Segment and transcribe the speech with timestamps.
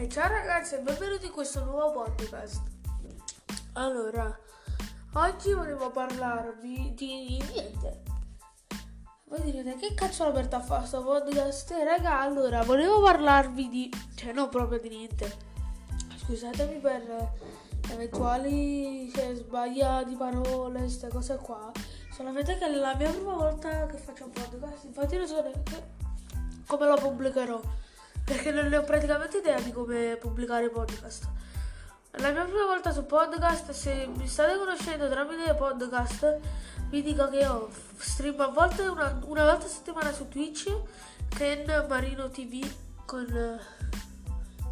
[0.00, 2.62] E ciao ragazzi e benvenuti in questo nuovo podcast.
[3.74, 4.34] Allora,
[5.12, 8.02] oggi volevo parlarvi di niente.
[9.24, 11.70] Voi direte che cazzo l'ho aperto a fare questo podcast?
[11.72, 13.92] Eh, raga, allora, volevo parlarvi di...
[14.14, 15.36] cioè, non proprio di niente.
[16.24, 17.32] Scusatemi per
[17.90, 21.70] eventuali cioè, sbaglia di parole, queste cose qua.
[22.10, 25.88] Solamente che è la mia prima volta che faccio un podcast, infatti non so neanche
[26.66, 27.60] come lo pubblicherò
[28.30, 31.28] perché non ne ho praticamente idea di come pubblicare podcast.
[32.12, 36.38] È la mia prima volta su podcast, se mi state conoscendo tramite podcast,
[36.90, 40.72] vi dico che ho stream a volte una, una volta a settimana su Twitch,
[41.28, 42.64] Ken Marino TV
[43.04, 43.60] con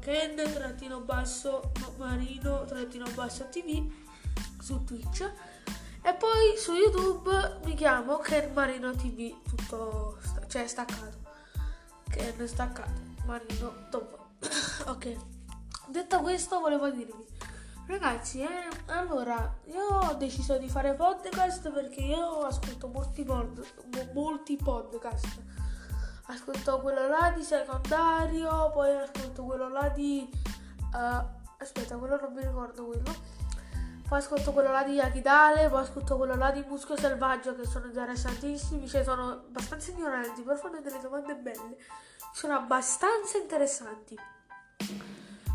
[0.00, 3.86] Ken trattino basso Marino trattino basso TV
[4.60, 5.30] su Twitch
[6.00, 11.22] e poi su YouTube mi chiamo Ken Marino TV tutto cioè staccato
[12.12, 12.90] Ken staccato
[13.24, 14.26] Marino dopo.
[14.86, 15.16] ok.
[15.88, 17.24] Detto questo, volevo dirvi,
[17.86, 23.64] ragazzi, eh, allora io ho deciso di fare podcast perché io ascolto molti, pod,
[24.12, 25.42] molti podcast.
[26.26, 30.28] Ascolto quello là di secondario, poi ascolto quello là di.
[30.92, 31.24] Uh,
[31.58, 33.10] aspetta, quello non mi ricordo quello.
[34.12, 37.86] Poi ascolto quello là di Akidale, poi ascolto quello là di Muschio Selvaggio che sono
[37.86, 41.78] interessantissimi, cioè sono abbastanza ignoranti, però fanno delle domande belle
[42.34, 44.14] sono abbastanza interessanti.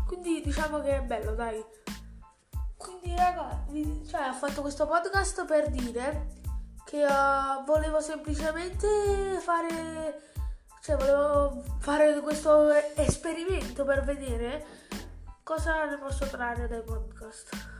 [0.08, 1.64] Quindi diciamo che è bello, dai.
[2.76, 3.64] Quindi raga,
[4.08, 6.26] cioè, ho fatto questo podcast per dire
[6.84, 10.32] che uh, volevo semplicemente fare
[10.82, 14.66] cioè volevo fare questo esperimento per vedere
[15.44, 17.76] cosa ne posso trarre dai podcast.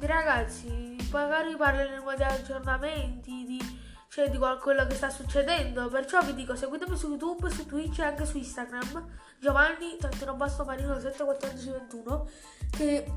[0.00, 3.82] Ragazzi, magari parleremo di aggiornamenti, di
[4.14, 5.88] cioè di quello che sta succedendo.
[5.88, 9.08] Perciò vi dico, seguitemi su YouTube, su Twitch e anche su Instagram.
[9.40, 12.28] Giovanni, trattino basso marino 71421.
[12.70, 13.12] Che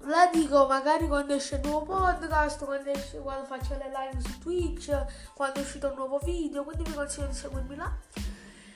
[0.00, 4.38] la dico magari quando esce il nuovo podcast, quando, esce, quando faccio le live su
[4.38, 6.62] Twitch, quando è uscito un nuovo video.
[6.62, 7.90] Quindi vi consiglio di seguirmi là.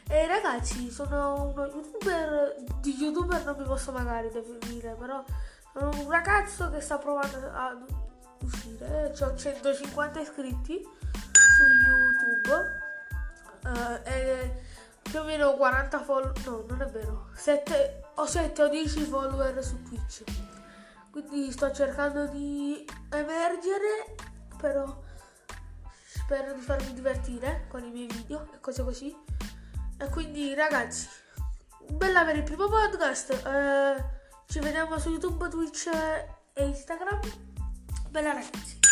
[0.09, 2.65] E ragazzi, sono uno youtuber.
[2.81, 5.23] Di youtuber non mi posso magari definire, però
[5.85, 7.85] un ragazzo che sta provando ad
[8.41, 9.13] uscire.
[9.21, 10.87] Ho 150 iscritti
[11.33, 12.51] su YouTube
[13.65, 14.63] uh, e
[15.03, 19.65] più o meno 40 follower, no non è vero, 7 o 7 o 10 follower
[19.65, 20.23] su Twitch.
[21.11, 24.15] Quindi sto cercando di emergere,
[24.57, 25.03] però
[26.07, 29.17] spero di farmi divertire con i miei video e cose così.
[30.01, 31.09] E quindi ragazzi,
[31.89, 33.43] bella per il primo podcast.
[33.45, 34.18] Uh,
[34.49, 35.91] ci vediamo su YouTube, Twitch
[36.55, 37.21] e Instagram.
[38.09, 38.88] Bella ragazzi.